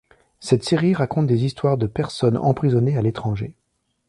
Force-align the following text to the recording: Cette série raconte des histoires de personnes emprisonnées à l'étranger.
Cette 0.39 0.63
série 0.63 0.95
raconte 0.95 1.27
des 1.27 1.45
histoires 1.45 1.77
de 1.77 1.85
personnes 1.85 2.35
emprisonnées 2.37 2.97
à 2.97 3.03
l'étranger. 3.03 3.53